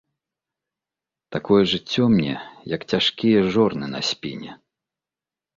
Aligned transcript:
Такое 1.35 1.61
жыццё 1.73 2.07
мне, 2.15 2.33
як 2.75 2.81
цяжкія 2.95 3.45
жорны 3.57 3.85
на 3.95 4.01
спіне. 4.11 4.51